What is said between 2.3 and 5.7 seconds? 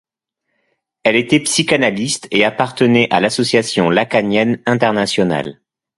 et appartenait à l'Association lacanienne internationale.